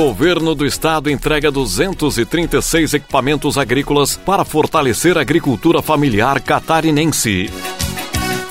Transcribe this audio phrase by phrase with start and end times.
[0.00, 7.50] Governo do Estado entrega 236 equipamentos agrícolas para fortalecer a agricultura familiar catarinense.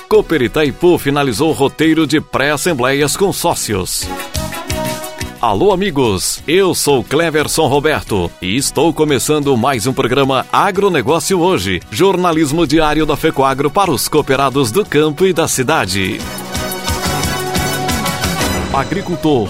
[0.07, 4.07] Cooper Itaipu finalizou o roteiro de pré-assembleias com sócios.
[5.41, 6.43] Alô, amigos!
[6.47, 13.17] Eu sou Cleverson Roberto e estou começando mais um programa Agronegócio Hoje, jornalismo diário da
[13.17, 16.19] FECOAGRO para os cooperados do campo e da cidade.
[18.71, 19.49] Agricultor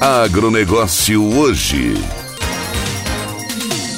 [0.00, 1.94] Agronegócio hoje.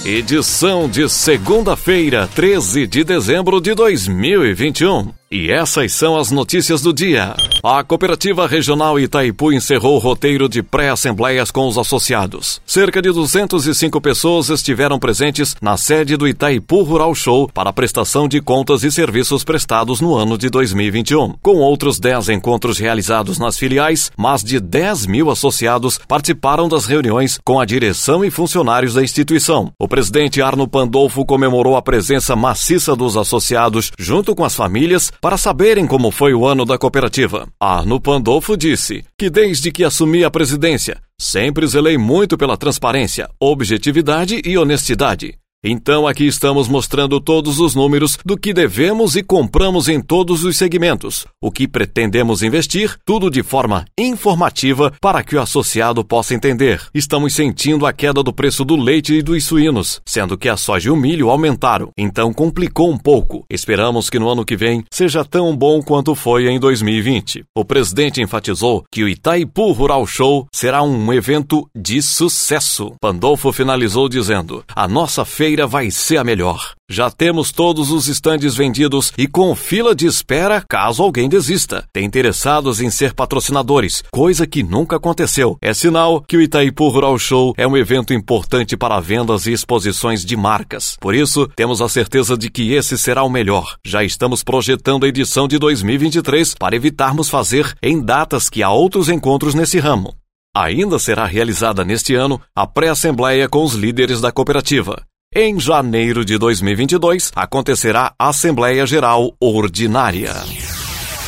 [0.05, 5.18] Edição de segunda-feira, 13 de dezembro de 2021.
[5.31, 7.37] E essas são as notícias do dia.
[7.63, 12.63] A Cooperativa Regional Itaipu encerrou o roteiro de pré-assembleias com os associados.
[12.65, 18.27] Cerca de 205 pessoas estiveram presentes na sede do Itaipu Rural Show para a prestação
[18.27, 21.35] de contas e serviços prestados no ano de 2021.
[21.43, 27.39] Com outros 10 encontros realizados nas filiais, mais de 10 mil associados participaram das reuniões
[27.45, 29.73] com a direção e funcionários da instituição.
[29.79, 35.37] O presidente Arno Pandolfo comemorou a presença maciça dos associados junto com as famílias para
[35.37, 37.49] saberem como foi o ano da cooperativa.
[37.59, 44.41] Arno Pandolfo disse que desde que assumi a presidência, sempre zelei muito pela transparência, objetividade
[44.45, 45.39] e honestidade.
[45.63, 50.57] Então aqui estamos mostrando todos os números do que devemos e compramos em todos os
[50.57, 56.81] segmentos, o que pretendemos investir, tudo de forma informativa para que o associado possa entender.
[56.95, 60.91] Estamos sentindo a queda do preço do leite e dos suínos, sendo que a soja
[60.91, 63.45] e o milho aumentaram, então complicou um pouco.
[63.51, 67.43] Esperamos que no ano que vem seja tão bom quanto foi em 2020.
[67.53, 72.93] O presidente enfatizou que o Itaipu Rural Show será um evento de sucesso.
[73.01, 76.75] Pandolfo finalizou dizendo: "A nossa feira feira vai ser a melhor.
[76.91, 81.87] Já temos todos os estandes vendidos e com fila de espera caso alguém desista.
[81.91, 85.57] Tem interessados em ser patrocinadores, coisa que nunca aconteceu.
[85.63, 90.23] É sinal que o Itaipu Rural Show é um evento importante para vendas e exposições
[90.23, 90.99] de marcas.
[91.01, 93.77] Por isso, temos a certeza de que esse será o melhor.
[93.87, 99.09] Já estamos projetando a edição de 2023 para evitarmos fazer em datas que há outros
[99.09, 100.15] encontros nesse ramo.
[100.55, 105.08] Ainda será realizada neste ano a pré-assembleia com os líderes da cooperativa.
[105.35, 110.33] Em janeiro de 2022, acontecerá a Assembleia Geral Ordinária.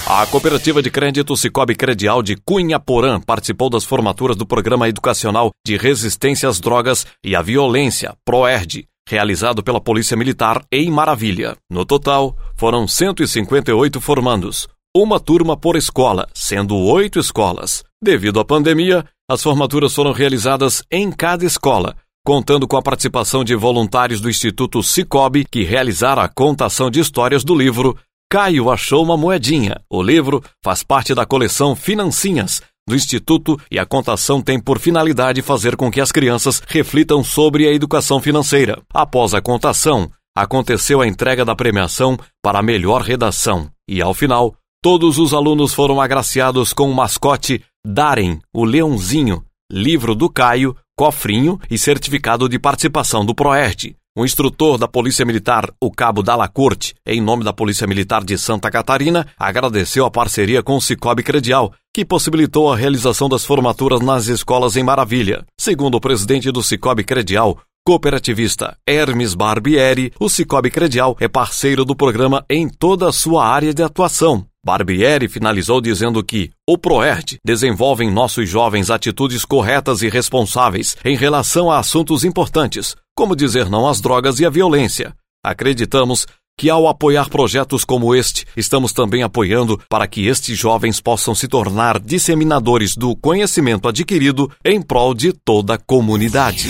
[0.06, 5.50] A Cooperativa de Crédito Cicobi Credial de Cunha Porã participou das formaturas do Programa Educacional
[5.66, 11.54] de Resistência às Drogas e à Violência, PROERD, realizado pela Polícia Militar em Maravilha.
[11.70, 14.66] No total, foram 158 formandos,
[14.96, 17.84] uma turma por escola, sendo oito escolas.
[18.02, 21.94] Devido à pandemia, as formaturas foram realizadas em cada escola,
[22.30, 27.42] contando com a participação de voluntários do Instituto Cicobi, que realizaram a contação de histórias
[27.42, 27.98] do livro
[28.30, 29.80] Caio Achou uma Moedinha.
[29.90, 35.42] O livro faz parte da coleção Financinhas do Instituto e a contação tem por finalidade
[35.42, 38.80] fazer com que as crianças reflitam sobre a educação financeira.
[38.94, 44.54] Após a contação, aconteceu a entrega da premiação para a melhor redação e, ao final,
[44.80, 51.58] todos os alunos foram agraciados com o mascote Darem, o Leãozinho, livro do Caio, cofrinho
[51.70, 53.96] e certificado de participação do PROERD.
[54.14, 58.36] O instrutor da Polícia Militar, o cabo Dalla Corte, em nome da Polícia Militar de
[58.36, 64.00] Santa Catarina, agradeceu a parceria com o Cicobi Credial, que possibilitou a realização das formaturas
[64.00, 65.46] nas escolas em Maravilha.
[65.58, 71.96] Segundo o presidente do Cicobi Credial, cooperativista Hermes Barbieri, o Cicobi Credial é parceiro do
[71.96, 74.49] programa em toda a sua área de atuação.
[74.64, 81.16] Barbieri finalizou dizendo que o ProERD desenvolve em nossos jovens atitudes corretas e responsáveis em
[81.16, 85.14] relação a assuntos importantes, como dizer não às drogas e à violência.
[85.42, 86.26] Acreditamos
[86.58, 91.48] que ao apoiar projetos como este, estamos também apoiando para que estes jovens possam se
[91.48, 96.68] tornar disseminadores do conhecimento adquirido em prol de toda a comunidade.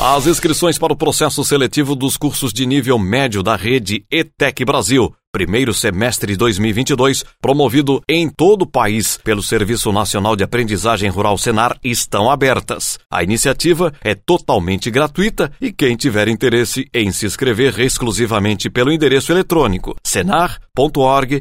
[0.00, 5.14] As inscrições para o processo seletivo dos cursos de nível médio da rede ETEC Brasil
[5.34, 11.76] primeiro semestre 2022, promovido em todo o país pelo Serviço Nacional de Aprendizagem Rural Senar,
[11.82, 13.00] estão abertas.
[13.10, 19.32] A iniciativa é totalmente gratuita e quem tiver interesse em se inscrever exclusivamente pelo endereço
[19.32, 21.38] eletrônico senar.org.br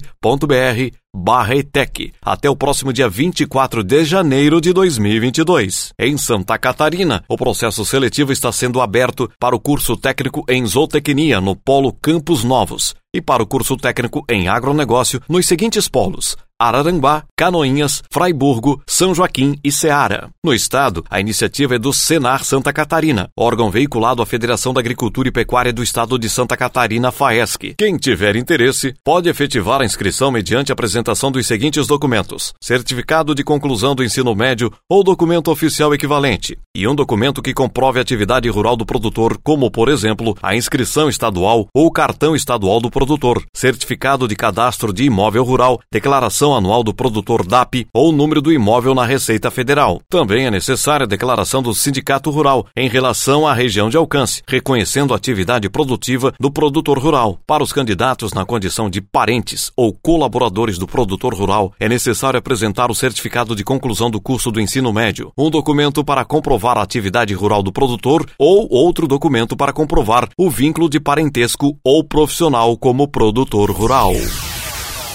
[1.15, 5.93] barra ETEC, até o próximo dia 24 de janeiro de 2022.
[5.99, 11.39] Em Santa Catarina, o processo seletivo está sendo aberto para o curso técnico em zootecnia
[11.39, 17.23] no Polo Campos Novos e para o curso técnico em agronegócio nos seguintes polos: Araranguá,
[17.35, 20.29] Canoinhas, Fraiburgo, São Joaquim e Ceará.
[20.41, 25.27] No estado, a iniciativa é do Senar Santa Catarina, órgão veiculado à Federação da Agricultura
[25.27, 27.75] e Pecuária do Estado de Santa Catarina, FAESC.
[27.77, 33.93] Quem tiver interesse, pode efetivar a inscrição mediante apresentação dos seguintes documentos: certificado de conclusão
[33.93, 38.77] do ensino médio ou documento oficial equivalente, e um documento que comprove a atividade rural
[38.77, 44.35] do produtor, como, por exemplo, a inscrição estadual ou cartão estadual do produtor, certificado de
[44.37, 49.49] cadastro de imóvel rural, declaração anual do produtor DAP ou número do imóvel na Receita
[49.49, 50.01] Federal.
[50.09, 55.13] Também é necessária a declaração do Sindicato Rural em relação à região de alcance, reconhecendo
[55.13, 57.39] a atividade produtiva do produtor rural.
[57.45, 62.91] Para os candidatos na condição de parentes ou colaboradores do produtor rural, é necessário apresentar
[62.91, 67.33] o certificado de conclusão do curso do ensino médio, um documento para comprovar a atividade
[67.33, 73.07] rural do produtor ou outro documento para comprovar o vínculo de parentesco ou profissional como
[73.07, 74.13] produtor rural.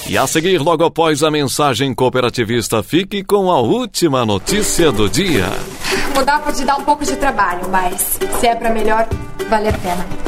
[0.08, 5.50] E a seguir, logo após a mensagem cooperativista, fique com a última notícia do dia.
[6.14, 9.06] Mudar pode dar um pouco de trabalho, mas se é para melhor,
[9.50, 10.27] vale a pena.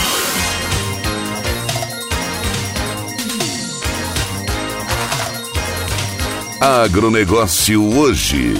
[6.61, 8.53] Agronegócio hoje.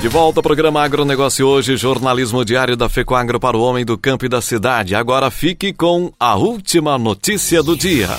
[0.00, 4.24] De volta ao programa Agronegócio hoje, jornalismo diário da Fecoagro para o homem do campo
[4.24, 4.94] e da cidade.
[4.94, 8.10] Agora fique com a última notícia do dia.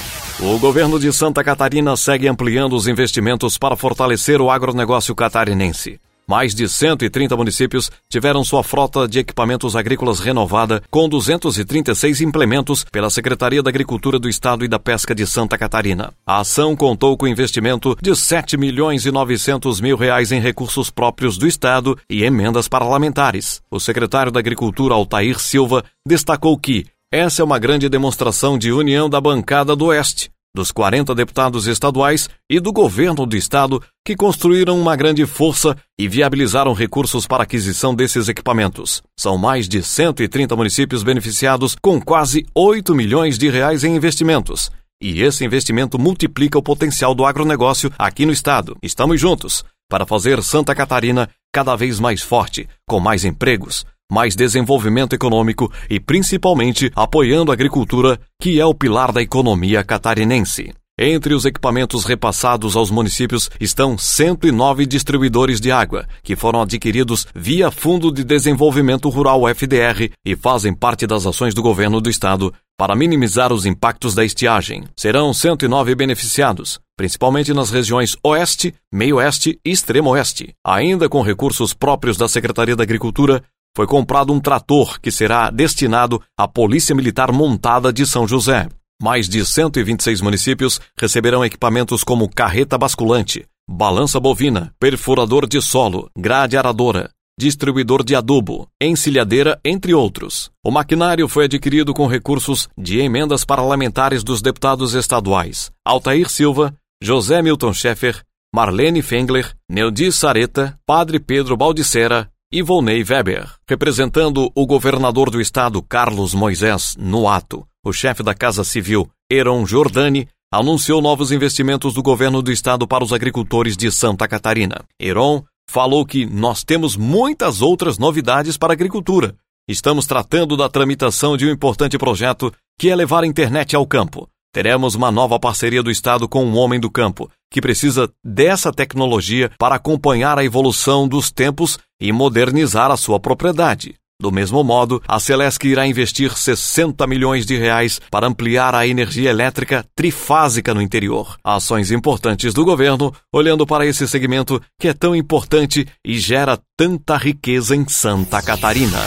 [0.42, 6.02] O governo de Santa Catarina segue ampliando os investimentos para fortalecer o agronegócio catarinense.
[6.30, 13.10] Mais de 130 municípios tiveram sua frota de equipamentos agrícolas renovada, com 236 implementos pela
[13.10, 16.12] Secretaria da Agricultura do Estado e da Pesca de Santa Catarina.
[16.26, 21.38] A ação contou com investimento de 7 milhões e 900 mil reais em recursos próprios
[21.38, 23.62] do Estado e emendas parlamentares.
[23.72, 29.10] O secretário da Agricultura, Altair Silva, destacou que essa é uma grande demonstração de união
[29.10, 34.80] da bancada do Oeste dos 40 deputados estaduais e do governo do estado que construíram
[34.80, 39.04] uma grande força e viabilizaram recursos para aquisição desses equipamentos.
[39.16, 44.71] São mais de 130 municípios beneficiados com quase 8 milhões de reais em investimentos.
[44.99, 48.76] E esse investimento multiplica o potencial do agronegócio aqui no estado.
[48.81, 55.14] Estamos juntos para fazer Santa Catarina cada vez mais forte, com mais empregos, mais desenvolvimento
[55.14, 60.73] econômico e principalmente apoiando a agricultura, que é o pilar da economia catarinense.
[60.99, 67.69] Entre os equipamentos repassados aos municípios estão 109 distribuidores de água, que foram adquiridos via
[67.69, 72.95] Fundo de Desenvolvimento Rural FDR e fazem parte das ações do governo do estado para
[72.95, 74.85] minimizar os impactos da estiagem.
[74.95, 80.56] Serão 109 beneficiados, principalmente nas regiões Oeste, Meio-Oeste e Extremo-Oeste.
[80.66, 83.44] Ainda com recursos próprios da Secretaria da Agricultura,
[83.78, 88.68] foi comprado um trator que será destinado à Polícia Militar Montada de São José.
[89.00, 96.57] Mais de 126 municípios receberão equipamentos como carreta basculante, balança bovina, perfurador de solo, grade
[96.57, 100.50] aradora, distribuidor de adubo, encilhadeira, entre outros.
[100.66, 107.44] O maquinário foi adquirido com recursos de emendas parlamentares dos deputados estaduais Altair Silva, José
[107.44, 112.28] Milton Schaeffer, Marlene Fengler, Neudi Sareta, Padre Pedro Baldicera
[112.63, 117.68] Volney Weber, representando o governador do estado Carlos Moisés no ato.
[117.85, 123.04] O chefe da Casa Civil, Eron Jordani, anunciou novos investimentos do governo do estado para
[123.04, 124.85] os agricultores de Santa Catarina.
[124.97, 129.35] Heron falou que nós temos muitas outras novidades para a agricultura.
[129.68, 134.30] Estamos tratando da tramitação de um importante projeto que é levar a internet ao campo.
[134.54, 139.51] Teremos uma nova parceria do Estado com um homem do campo, que precisa dessa tecnologia
[139.59, 143.95] para acompanhar a evolução dos tempos e modernizar a sua propriedade.
[144.19, 149.30] Do mesmo modo, a Celesc irá investir 60 milhões de reais para ampliar a energia
[149.30, 151.37] elétrica trifásica no interior.
[151.44, 157.16] Ações importantes do governo, olhando para esse segmento que é tão importante e gera tanta
[157.16, 158.97] riqueza em Santa Catarina.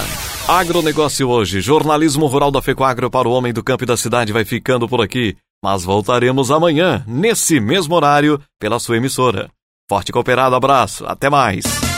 [0.47, 4.45] Agronegócio hoje, jornalismo rural da Fecoagro para o homem do campo e da cidade vai
[4.45, 9.51] ficando por aqui, mas voltaremos amanhã, nesse mesmo horário, pela sua emissora.
[9.89, 11.90] Forte cooperado, abraço, até mais!